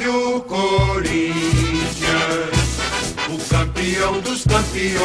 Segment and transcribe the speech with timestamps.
[0.00, 1.12] o Corinthians,
[3.28, 5.02] o campeão dos campeões,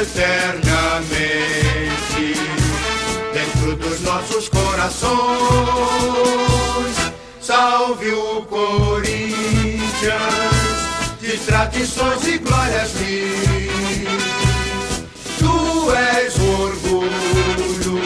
[0.00, 0.98] eternamente
[3.32, 5.18] dentro dos nossos corações.
[7.40, 9.78] Salve o Corinthians,
[11.20, 14.08] de tradições e glórias mil.
[15.38, 18.02] Tu és o orgulho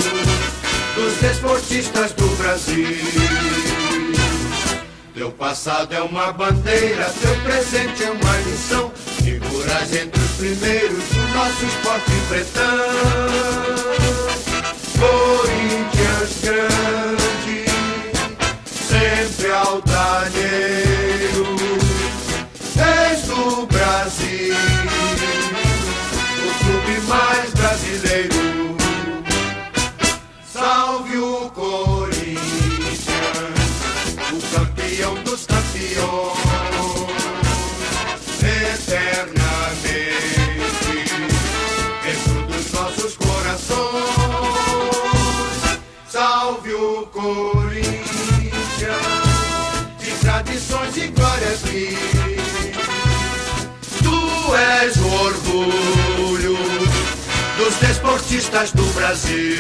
[0.95, 3.22] dos desportistas do Brasil.
[5.23, 8.91] Teu passado é uma bandeira, teu presente é uma lição.
[9.23, 12.63] Figuras entre os primeiros do nosso esporte pretão.
[14.99, 17.67] Corinthians grande,
[18.67, 21.47] sempre altaneiro,
[22.77, 24.57] és do Brasil,
[26.37, 28.62] o clube mais brasileiro.
[50.23, 51.61] Tradições e glórias.
[54.03, 56.57] Tu és o orgulho
[57.57, 59.59] dos desportistas do Brasil.